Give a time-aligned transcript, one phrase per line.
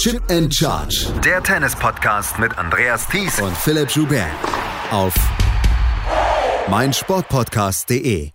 [0.00, 1.12] Chip and Charge.
[1.22, 4.30] Der Tennis-Podcast mit Andreas Thies und Philipp Joubert.
[4.90, 5.14] Auf
[6.70, 8.30] meinsportpodcast.de.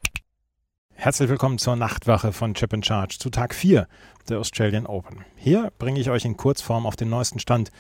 [0.94, 3.88] Herzlich willkommen zur Nachtwache von Chip and Charge zu Tag 4
[4.30, 5.26] der Australian Open.
[5.38, 7.72] Hier bringe ich euch in Kurzform auf den neuesten Stand,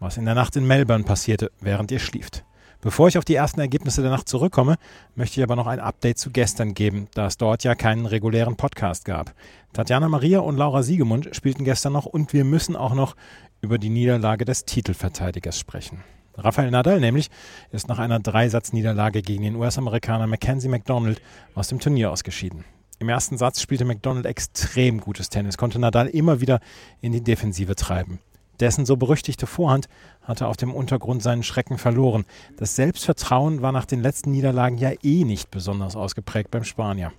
[0.00, 2.46] was in der Nacht in Melbourne passierte, während ihr schlieft.
[2.84, 4.76] Bevor ich auf die ersten Ergebnisse der Nacht zurückkomme,
[5.14, 8.56] möchte ich aber noch ein Update zu gestern geben, da es dort ja keinen regulären
[8.56, 9.32] Podcast gab.
[9.72, 13.16] Tatjana Maria und Laura Siegemund spielten gestern noch und wir müssen auch noch
[13.62, 16.04] über die Niederlage des Titelverteidigers sprechen.
[16.36, 17.30] Rafael Nadal nämlich
[17.72, 21.22] ist nach einer Dreisatzniederlage gegen den US-Amerikaner Mackenzie McDonald
[21.54, 22.66] aus dem Turnier ausgeschieden.
[22.98, 26.60] Im ersten Satz spielte McDonald extrem gutes Tennis, konnte Nadal immer wieder
[27.00, 28.18] in die Defensive treiben.
[28.60, 29.88] Dessen so berüchtigte Vorhand
[30.24, 32.24] hatte auf dem Untergrund seinen Schrecken verloren.
[32.56, 37.12] Das Selbstvertrauen war nach den letzten Niederlagen ja eh nicht besonders ausgeprägt beim Spanier.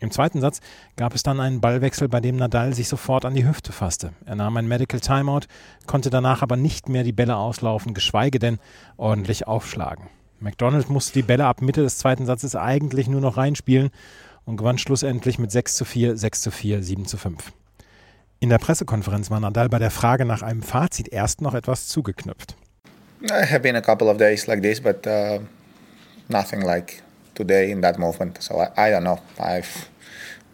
[0.00, 0.60] Im zweiten Satz
[0.96, 4.12] gab es dann einen Ballwechsel, bei dem Nadal sich sofort an die Hüfte fasste.
[4.24, 5.42] Er nahm ein Medical Timeout,
[5.86, 8.58] konnte danach aber nicht mehr die Bälle auslaufen, geschweige denn
[8.96, 10.08] ordentlich aufschlagen.
[10.40, 13.90] McDonald musste die Bälle ab Mitte des zweiten Satzes eigentlich nur noch reinspielen
[14.44, 17.52] und gewann schlussendlich mit 6 zu 4, 6 zu 4, 7 zu 5.
[18.42, 22.56] In der Pressekonferenz war Nadal bei der Frage nach einem Fazit erst noch etwas zugeknüpft.
[23.30, 25.38] I have been a couple of days like this, but uh,
[26.28, 27.04] nothing like
[27.36, 28.42] today in that movement.
[28.42, 29.20] So I, I don't know.
[29.38, 29.88] I've,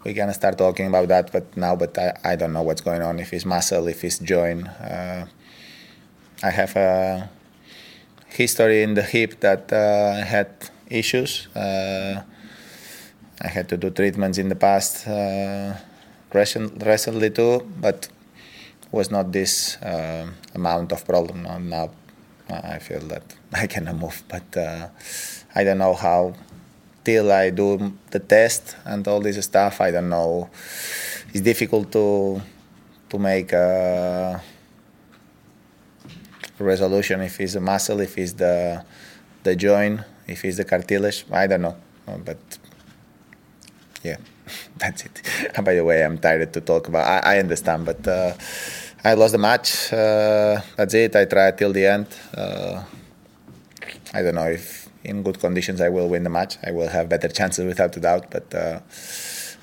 [0.05, 3.00] we can start talking about that, but now, but I, I don't know what's going
[3.00, 3.19] on.
[3.20, 4.69] If it's muscle, if it's joint.
[4.69, 5.25] Uh,
[6.42, 7.31] I have a
[8.27, 10.48] history in the hip that uh, had
[10.91, 11.48] issues.
[11.56, 12.20] Uh,
[13.41, 15.09] I had to do treatments in the past.
[15.09, 15.72] Uh,
[16.33, 18.09] recent, recently too, but
[18.91, 21.43] was not this uh, amount of problem.
[21.43, 21.91] Now, now
[22.48, 24.89] I feel that I cannot move, but uh,
[25.55, 26.34] I don't know how.
[27.05, 30.51] Till I do the test and all this stuff, I don't know.
[31.33, 32.43] It's difficult to
[33.09, 34.43] to make a
[36.59, 38.84] resolution if it's a muscle, if it's the
[39.43, 41.25] the joint, if it's the cartilage.
[41.33, 41.77] I don't know,
[42.27, 42.37] but
[44.03, 44.19] yeah.
[44.78, 45.22] That's it.
[45.65, 47.06] By the way, I'm tired to talk about.
[47.06, 48.34] I, I understand, but uh,
[49.05, 49.93] I lost the match.
[49.93, 51.15] Uh, that's it.
[51.16, 52.06] I tried till the end.
[52.34, 52.83] Uh,
[54.15, 56.59] I don't know if in good conditions I will win the match.
[56.66, 58.31] I will have better chances without a doubt.
[58.31, 58.81] But uh,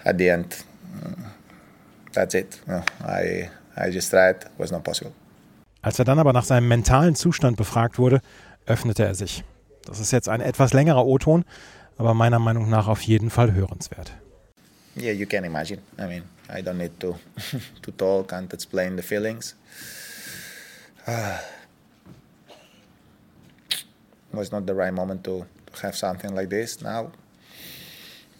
[0.05, 0.63] at the end,
[0.95, 1.25] mm,
[2.13, 2.59] that's it.
[3.01, 4.43] I I just tried.
[4.43, 5.13] It was not possible.
[5.81, 8.21] Als er dann aber nach seinem mentalen Zustand befragt wurde,
[8.65, 9.43] öffnete er sich.
[9.85, 11.45] Das ist jetzt ein etwas längerer O-Ton,
[11.97, 14.13] aber meiner Meinung nach auf jeden Fall hörenswert.
[14.95, 15.81] Yeah, you can imagine.
[15.97, 17.15] I mean, I don't need to
[17.81, 19.55] to talk and explain the feelings.
[21.07, 21.39] Uh,
[24.33, 27.11] was not the right moment to, to have something like this now.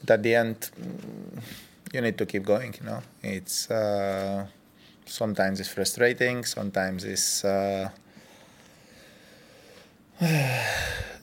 [0.02, 1.42] But at the end, mm,
[1.94, 2.76] you need to keep going.
[2.80, 4.48] You know, it's uh,
[5.06, 6.44] sometimes it's frustrating.
[6.44, 7.90] Sometimes it's uh,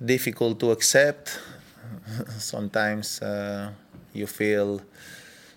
[0.04, 1.38] difficult to accept.
[2.38, 3.70] sometimes uh,
[4.12, 4.80] you feel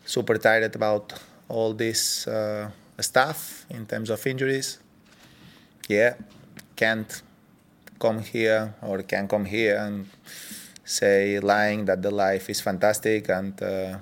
[0.06, 1.14] super tired about
[1.50, 4.80] all this uh, stuff in terms of injuries.
[5.88, 6.16] Yeah,
[6.76, 7.22] can't
[8.00, 10.08] come here or can come here and
[10.84, 13.98] say lying that the life is fantastic and uh,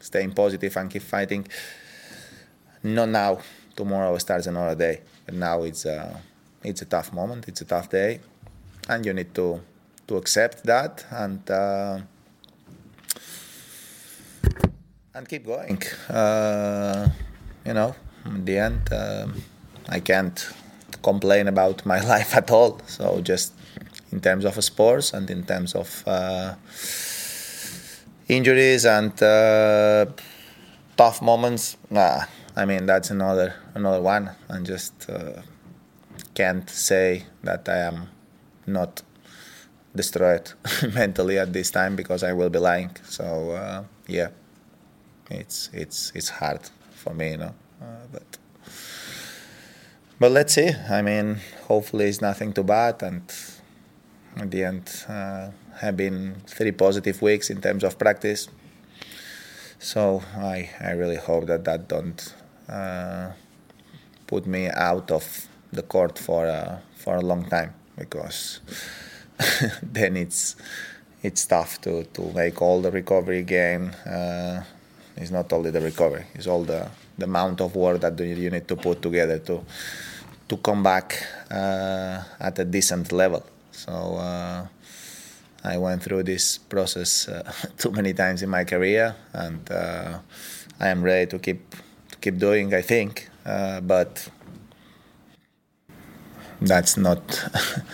[0.00, 1.46] staying positive and keep fighting.
[2.82, 3.38] Not now.
[3.76, 5.00] Tomorrow starts another day.
[5.24, 6.16] But now it's a, uh,
[6.64, 7.48] it's a tough moment.
[7.48, 8.20] It's a tough day,
[8.88, 9.60] and you need to
[10.06, 11.50] to accept that and.
[11.50, 12.00] Uh,
[15.14, 15.82] and keep going.
[16.08, 17.08] Uh,
[17.64, 19.42] you know, in the end, um,
[19.88, 20.52] I can't
[21.02, 22.80] complain about my life at all.
[22.86, 23.52] So just
[24.12, 26.54] in terms of sports and in terms of uh,
[28.28, 30.06] injuries and uh,
[30.96, 32.22] tough moments, nah,
[32.56, 34.30] I mean that's another another one.
[34.48, 35.42] And just uh,
[36.34, 38.08] can't say that I am
[38.66, 39.02] not
[39.94, 40.52] destroyed
[40.94, 42.90] mentally at this time because I will be lying.
[43.04, 44.28] So uh, yeah
[45.30, 47.54] it's it's it's hard for me, you know.
[47.80, 48.38] Uh, but
[50.18, 50.70] but let's see.
[50.90, 53.22] I mean, hopefully it's nothing too bad, and
[54.36, 58.48] at the end uh, have been three positive weeks in terms of practice.
[59.78, 62.34] So I I really hope that that don't
[62.68, 63.32] uh,
[64.26, 68.60] put me out of the court for a, for a long time because
[69.82, 70.56] then it's
[71.22, 73.90] it's tough to, to make all the recovery again.
[74.06, 74.62] Uh,
[75.20, 76.88] it's not only the recovery; it's all the
[77.18, 79.64] the amount of work that you need to put together to
[80.48, 83.44] to come back uh, at a decent level.
[83.72, 84.66] So uh,
[85.64, 90.18] I went through this process uh, too many times in my career, and uh,
[90.80, 91.74] I am ready to keep
[92.10, 92.74] to keep doing.
[92.74, 94.28] I think, uh, but
[96.60, 97.20] that's not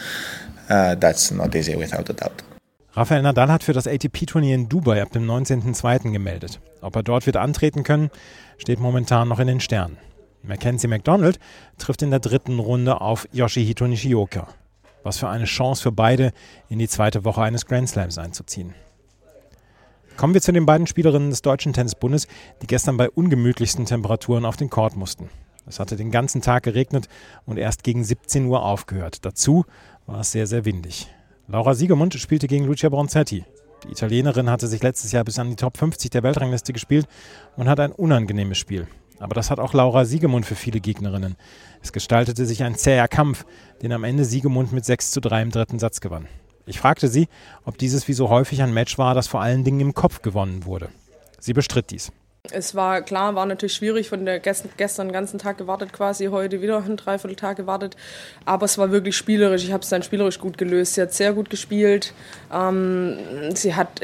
[0.68, 2.53] uh, that's not easy without a doubt.
[2.96, 6.12] Rafael Nadal hat für das ATP-Turnier in Dubai ab dem 19.02.
[6.12, 6.60] gemeldet.
[6.80, 8.08] Ob er dort wird antreten können,
[8.56, 9.96] steht momentan noch in den Sternen.
[10.44, 11.40] Mackenzie McDonald
[11.76, 14.46] trifft in der dritten Runde auf Yoshihito Nishioka.
[15.02, 16.32] Was für eine Chance für beide,
[16.68, 18.74] in die zweite Woche eines Grand Slams einzuziehen.
[20.16, 22.28] Kommen wir zu den beiden Spielerinnen des Deutschen Tennisbundes,
[22.62, 25.30] die gestern bei ungemütlichsten Temperaturen auf den Court mussten.
[25.66, 27.08] Es hatte den ganzen Tag geregnet
[27.44, 29.24] und erst gegen 17 Uhr aufgehört.
[29.24, 29.64] Dazu
[30.06, 31.08] war es sehr, sehr windig.
[31.46, 33.44] Laura Siegemund spielte gegen Lucia Bronzetti.
[33.84, 37.06] Die Italienerin hatte sich letztes Jahr bis an die Top 50 der Weltrangliste gespielt
[37.56, 38.88] und hatte ein unangenehmes Spiel.
[39.18, 41.36] Aber das hat auch Laura Siegemund für viele Gegnerinnen.
[41.82, 43.44] Es gestaltete sich ein zäher Kampf,
[43.82, 46.28] den am Ende Siegemund mit 6 zu 3 im dritten Satz gewann.
[46.64, 47.28] Ich fragte sie,
[47.64, 50.64] ob dieses wie so häufig ein Match war, das vor allen Dingen im Kopf gewonnen
[50.64, 50.88] wurde.
[51.38, 52.10] Sie bestritt dies.
[52.52, 56.26] Es war klar, war natürlich schwierig, von der gestern, gestern den ganzen Tag gewartet quasi,
[56.26, 57.96] heute wieder einen Dreivierteltag gewartet.
[58.44, 59.64] Aber es war wirklich spielerisch.
[59.64, 60.92] Ich habe es dann spielerisch gut gelöst.
[60.92, 62.12] Sie hat sehr gut gespielt.
[62.52, 63.16] Ähm,
[63.54, 64.02] sie hat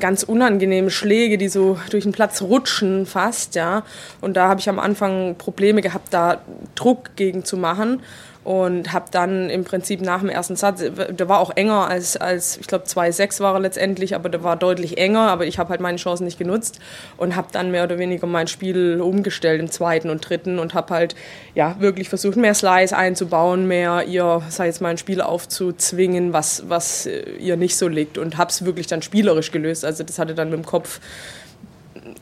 [0.00, 3.84] ganz unangenehme Schläge, die so durch den Platz rutschen fast, ja.
[4.20, 6.42] Und da habe ich am Anfang Probleme gehabt, da
[6.74, 8.02] Druck gegen zu machen
[8.44, 12.56] und habe dann im Prinzip nach dem ersten Satz, der war auch enger als, als
[12.56, 15.80] ich glaube 2-6 war er letztendlich, aber der war deutlich enger, aber ich habe halt
[15.80, 16.78] meine Chancen nicht genutzt
[17.16, 20.94] und habe dann mehr oder weniger mein Spiel umgestellt im zweiten und dritten und habe
[20.94, 21.14] halt
[21.54, 26.64] ja wirklich versucht, mehr Slice einzubauen, mehr ihr, sag jetzt mal, ein Spiel aufzuzwingen, was,
[26.68, 27.08] was
[27.38, 30.50] ihr nicht so liegt und habe es wirklich dann spielerisch gelöst, also das hatte dann
[30.50, 31.00] mit dem Kopf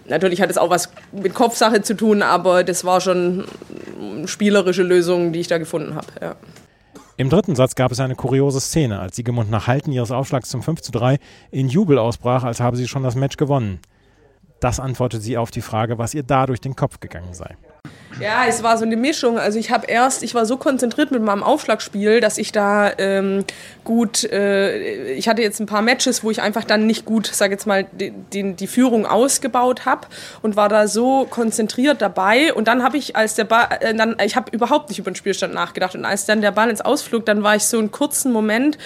[0.09, 3.45] Natürlich hat es auch was mit Kopfsache zu tun, aber das war schon
[4.27, 6.07] spielerische Lösung, die ich da gefunden habe.
[6.21, 6.37] Ja.
[7.19, 10.63] Im dritten Satz gab es eine kuriose Szene, als Siegemund nach Halten ihres Aufschlags zum
[10.63, 11.19] 5 zu 3
[11.51, 13.81] in Jubel ausbrach, als habe sie schon das Match gewonnen.
[14.61, 17.57] Das antwortet sie auf die Frage, was ihr da durch den Kopf gegangen sei.
[18.19, 19.39] Ja, es war so eine Mischung.
[19.39, 23.45] Also ich habe erst, ich war so konzentriert mit meinem Aufschlagspiel, dass ich da ähm,
[23.85, 27.53] gut, äh, ich hatte jetzt ein paar Matches, wo ich einfach dann nicht gut, sage
[27.53, 30.07] jetzt mal, die, die, die Führung ausgebaut habe
[30.41, 32.55] und war da so konzentriert dabei.
[32.55, 35.17] Und dann habe ich, als der Ball, äh, dann, ich habe überhaupt nicht über den
[35.17, 35.95] Spielstand nachgedacht.
[35.95, 38.79] Und als dann der Ball ins Ausflug, dann war ich so einen kurzen Moment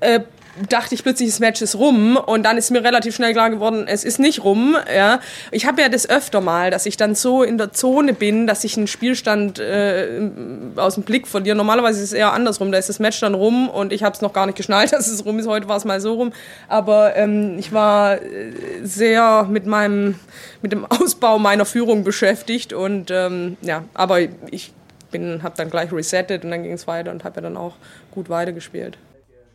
[0.00, 0.20] äh,
[0.68, 3.86] dachte ich plötzlich, das Match ist rum und dann ist mir relativ schnell klar geworden,
[3.88, 4.76] es ist nicht rum.
[4.94, 5.20] Ja.
[5.50, 8.64] Ich habe ja das öfter mal, dass ich dann so in der Zone bin, dass
[8.64, 10.30] ich einen Spielstand äh,
[10.76, 11.56] aus dem Blick verliere.
[11.56, 14.22] Normalerweise ist es eher andersrum, da ist das Match dann rum und ich habe es
[14.22, 15.46] noch gar nicht geschnallt, dass es rum ist.
[15.46, 16.32] Heute war es mal so rum,
[16.68, 18.52] aber ähm, ich war äh,
[18.82, 20.16] sehr mit meinem
[20.62, 24.20] mit dem Ausbau meiner Führung beschäftigt und ähm, ja, aber
[24.50, 24.72] ich
[25.10, 27.74] bin habe dann gleich resettet und dann ging es weiter und habe ja dann auch
[28.10, 28.98] gut weitergespielt.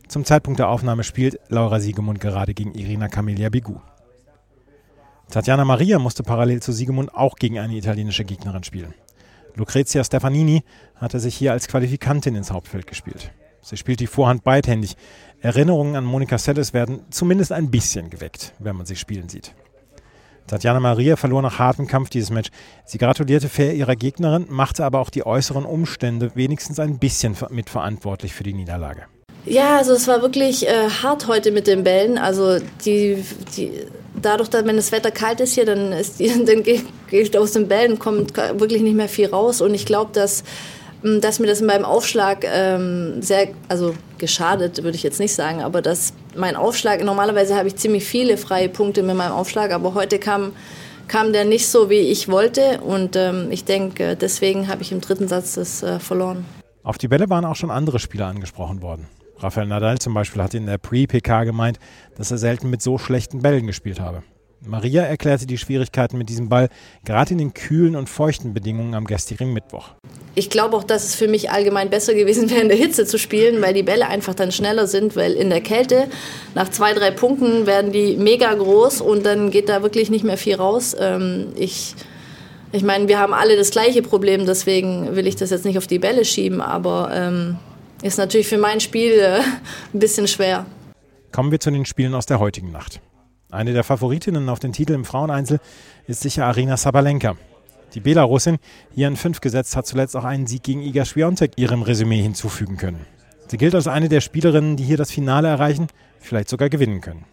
[0.08, 3.80] Zum Zeitpunkt der Aufnahme spielt Laura Siegemund gerade gegen Irina Camelia Bigu.
[5.30, 8.92] Tatjana Maria musste parallel zu Siegemund auch gegen eine italienische Gegnerin spielen.
[9.54, 10.62] Lucrezia Stefanini
[10.96, 13.32] hatte sich hier als Qualifikantin ins Hauptfeld gespielt.
[13.62, 14.96] Sie spielt die Vorhand beidhändig.
[15.40, 19.54] Erinnerungen an Monika Seles werden zumindest ein bisschen geweckt, wenn man sie spielen sieht.
[20.48, 22.50] Tatjana Maria verlor nach hartem Kampf dieses Match.
[22.84, 28.34] Sie gratulierte fair ihrer Gegnerin, machte aber auch die äußeren Umstände wenigstens ein bisschen mitverantwortlich
[28.34, 29.06] für die Niederlage.
[29.44, 32.18] Ja, also es war wirklich äh, hart heute mit den Bällen.
[32.18, 33.24] Also die,
[33.56, 33.72] die,
[34.20, 37.68] dadurch, dass wenn das Wetter kalt ist hier, dann ist die, dann geht, aus den
[37.68, 39.60] Bällen kommt wirklich nicht mehr viel raus.
[39.60, 40.44] Und ich glaube, dass
[41.02, 45.60] hm, dass mir das beim Aufschlag ähm, sehr, also geschadet, würde ich jetzt nicht sagen,
[45.60, 49.94] aber dass mein Aufschlag, normalerweise habe ich ziemlich viele freie Punkte mit meinem Aufschlag, aber
[49.94, 50.52] heute kam,
[51.08, 55.00] kam der nicht so, wie ich wollte und ähm, ich denke, deswegen habe ich im
[55.00, 56.44] dritten Satz das äh, verloren.
[56.84, 59.08] Auf die Bälle waren auch schon andere Spieler angesprochen worden.
[59.42, 61.78] Rafael Nadal zum Beispiel hat in der Pre-PK gemeint,
[62.16, 64.22] dass er selten mit so schlechten Bällen gespielt habe.
[64.64, 66.68] Maria erklärte die Schwierigkeiten mit diesem Ball
[67.04, 69.88] gerade in den kühlen und feuchten Bedingungen am gestrigen Mittwoch.
[70.36, 73.18] Ich glaube auch, dass es für mich allgemein besser gewesen wäre, in der Hitze zu
[73.18, 76.06] spielen, weil die Bälle einfach dann schneller sind, weil in der Kälte
[76.54, 80.38] nach zwei, drei Punkten werden die mega groß und dann geht da wirklich nicht mehr
[80.38, 80.94] viel raus.
[80.98, 81.96] Ähm, ich,
[82.70, 85.88] ich meine, wir haben alle das gleiche Problem, deswegen will ich das jetzt nicht auf
[85.88, 87.58] die Bälle schieben, aber ähm,
[88.02, 89.40] ist natürlich für mein Spiel äh,
[89.94, 90.66] ein bisschen schwer.
[91.30, 93.00] Kommen wir zu den Spielen aus der heutigen Nacht.
[93.50, 95.60] Eine der Favoritinnen auf den Titel im Fraueneinzel
[96.06, 97.36] ist sicher Arina Sabalenka.
[97.94, 98.58] Die Belarusin,
[98.94, 102.76] hier in fünf gesetzt, hat zuletzt auch einen Sieg gegen Iga Swiatek ihrem Resümee hinzufügen
[102.76, 103.06] können.
[103.48, 107.26] Sie gilt als eine der Spielerinnen, die hier das Finale erreichen, vielleicht sogar gewinnen können.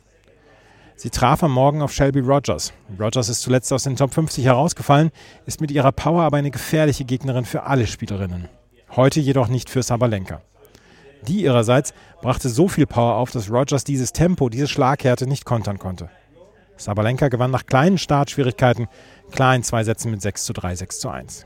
[0.98, 2.74] Sie traf am Morgen auf Shelby Rogers.
[3.00, 5.12] Rogers ist zuletzt aus den Top 50 herausgefallen,
[5.46, 8.50] ist mit ihrer Power aber eine gefährliche Gegnerin für alle Spielerinnen.
[8.98, 10.42] Heute jedoch nicht für Sabalenka.
[11.28, 15.80] Die ihrerseits brachte so viel Power auf, dass Rogers dieses Tempo, diese Schlaghärte nicht kontern
[15.80, 16.10] konnte.
[16.78, 18.88] Sabalenka gewann nach kleinen Startschwierigkeiten
[19.32, 21.46] klar in zwei Sätzen mit 6 zu 3, 6 zu 1.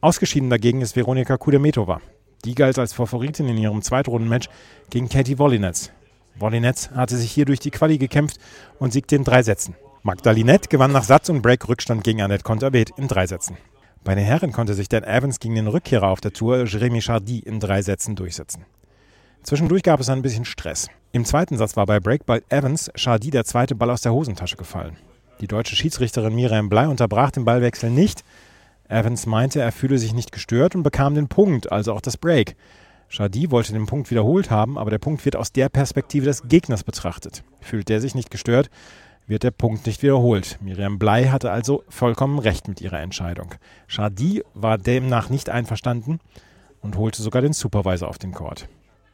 [0.00, 2.00] Ausgeschieden dagegen ist Veronika Kudermetova.
[2.44, 4.50] Die galt als Favoritin in ihrem Zweitrundenmatch
[4.90, 5.90] gegen Katie Wollinetz.
[6.38, 8.38] Wollinetz hatte sich hier durch die Quali gekämpft
[8.78, 9.74] und siegte in drei Sätzen.
[10.02, 13.56] Magdalinette gewann nach Satz und Break Rückstand gegen Annette Conterweht in drei Sätzen.
[14.04, 17.38] Bei den Herren konnte sich Dan Evans gegen den Rückkehrer auf der Tour Jeremy Chardy
[17.38, 18.66] in drei Sätzen durchsetzen.
[19.42, 20.88] Zwischendurch gab es ein bisschen Stress.
[21.12, 24.98] Im zweiten Satz war bei Breakball Evans Chardy der zweite Ball aus der Hosentasche gefallen.
[25.40, 28.24] Die deutsche Schiedsrichterin Miriam Blei unterbrach den Ballwechsel nicht.
[28.88, 32.56] Evans meinte, er fühle sich nicht gestört und bekam den Punkt, also auch das Break.
[33.08, 36.84] Chardy wollte den Punkt wiederholt haben, aber der Punkt wird aus der Perspektive des Gegners
[36.84, 37.42] betrachtet.
[37.60, 38.68] Fühlt der sich nicht gestört,
[39.26, 40.58] wird der Punkt nicht wiederholt.
[40.60, 43.54] Miriam Blei hatte also vollkommen recht mit ihrer Entscheidung.
[43.88, 46.20] Chardy war demnach nicht einverstanden
[46.80, 48.68] und holte sogar den Supervisor auf den Court.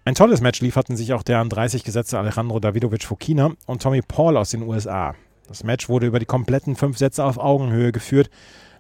[0.05, 4.03] Ein tolles Match lieferten sich auch der an 30 gesetzte Alejandro Davidovic Fokina und Tommy
[4.03, 5.15] Paul aus den USA.
[5.47, 8.31] Das Match wurde über die kompletten fünf Sätze auf Augenhöhe geführt.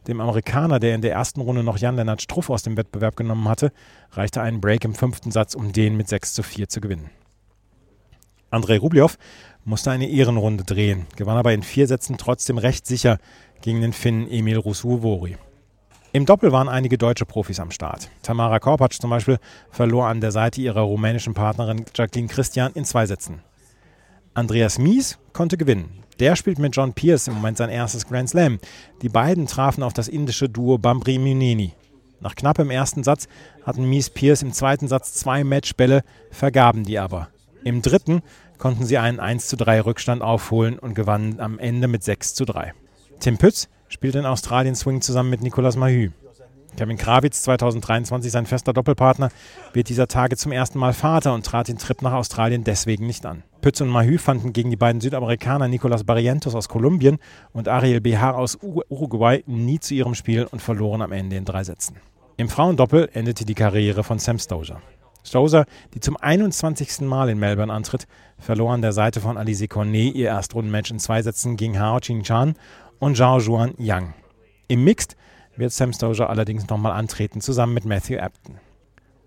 [0.08, 3.70] Dem Amerikaner, der in der ersten Runde noch Jan-Lennart Struff aus dem Wettbewerb genommen hatte,
[4.12, 7.10] reichte ein Break im fünften Satz, um den mit 6 zu 4 zu gewinnen.
[8.50, 9.16] Andrei Rublev
[9.70, 13.18] musste eine Ehrenrunde drehen, gewann aber in vier Sätzen trotzdem recht sicher
[13.62, 15.36] gegen den Finnen Emil Rusuovori.
[16.12, 18.10] Im Doppel waren einige deutsche Profis am Start.
[18.22, 19.38] Tamara Korpatsch zum Beispiel
[19.70, 23.42] verlor an der Seite ihrer rumänischen Partnerin Jacqueline Christian in zwei Sätzen.
[24.34, 26.02] Andreas Mies konnte gewinnen.
[26.18, 28.58] Der spielt mit John Pierce im Moment sein erstes Grand Slam.
[29.02, 31.74] Die beiden trafen auf das indische Duo Bambri Muneni.
[32.18, 33.28] Nach knappem ersten Satz
[33.64, 37.28] hatten Mies Pierce im zweiten Satz zwei Matchbälle, vergaben die aber.
[37.62, 38.22] Im dritten
[38.60, 42.44] konnten sie einen 1 zu 3 Rückstand aufholen und gewannen am Ende mit 6 zu
[42.44, 42.74] 3.
[43.18, 46.10] Tim Pütz spielt in Australien Swing zusammen mit Nicolas Mahü.
[46.76, 49.30] Kevin Krawitz, 2023 sein fester Doppelpartner,
[49.72, 53.26] wird dieser Tage zum ersten Mal Vater und trat den Trip nach Australien deswegen nicht
[53.26, 53.42] an.
[53.60, 57.18] Pütz und Mahü fanden gegen die beiden Südamerikaner Nicolas Barrientos aus Kolumbien
[57.52, 61.64] und Ariel Behar aus Uruguay nie zu ihrem Spiel und verloren am Ende in drei
[61.64, 61.96] Sätzen.
[62.36, 64.80] Im Frauendoppel endete die Karriere von Sam Stosur.
[65.24, 67.02] Stosur, die zum 21.
[67.02, 68.06] Mal in Melbourne antritt,
[68.38, 72.54] verlor an der Seite von Alice Cornet ihr Erstrundenmatch in zwei Sätzen gegen Hao Qingchan
[72.98, 74.14] und Zhao Juan Yang.
[74.68, 75.16] Im Mixed
[75.56, 78.56] wird Sam Stosur allerdings nochmal antreten, zusammen mit Matthew Apton.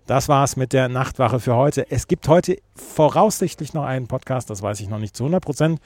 [0.05, 1.89] Das war's mit der Nachtwache für heute.
[1.89, 5.79] Es gibt heute voraussichtlich noch einen Podcast, das weiß ich noch nicht zu 100 Prozent,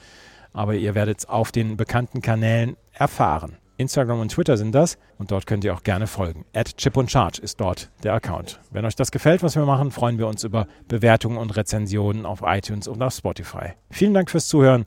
[0.52, 3.56] aber ihr werdet es auf den bekannten Kanälen erfahren.
[3.78, 6.44] Instagram und Twitter sind das und dort könnt ihr auch gerne folgen.
[6.52, 8.60] At Chip und Charge ist dort der Account.
[8.70, 12.42] Wenn euch das gefällt, was wir machen, freuen wir uns über Bewertungen und Rezensionen auf
[12.44, 13.72] iTunes und auf Spotify.
[13.90, 14.84] Vielen Dank fürs Zuhören.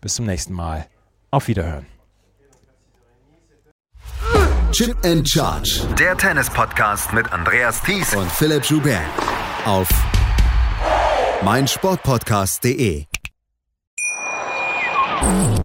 [0.00, 0.86] Bis zum nächsten Mal.
[1.30, 1.86] Auf Wiederhören.
[4.72, 5.82] Chip and Charge.
[5.98, 9.00] Der Tennis-Podcast mit Andreas Thies und Philipp Joubert.
[9.66, 9.88] Auf
[11.42, 13.04] meinsportpodcast.de.